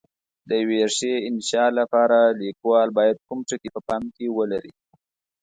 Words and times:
د 0.47 0.49
یوې 0.61 0.81
ښې 0.97 1.13
انشأ 1.29 1.65
لپاره 1.79 2.17
لیکوال 2.41 2.87
باید 2.97 3.17
کوم 3.27 3.39
ټکي 3.49 3.69
په 3.75 3.81
پام 3.87 4.03
کې 4.15 4.25
ولري؟ 4.37 4.73